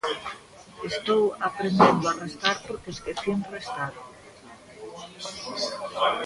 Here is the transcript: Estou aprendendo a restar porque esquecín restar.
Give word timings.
Estou 0.91 1.23
aprendendo 1.47 2.03
a 2.07 2.17
restar 2.25 2.57
porque 2.67 2.89
esquecín 2.91 3.39
restar. 3.55 3.93